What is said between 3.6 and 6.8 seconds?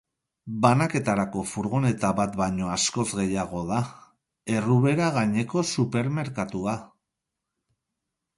da, errubera gaineko supermerkatua.